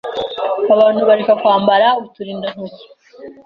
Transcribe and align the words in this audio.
Abantu 0.73 1.01
bareke 1.07 1.33
kwambara 1.41 1.87
uturindantoki 2.03 2.83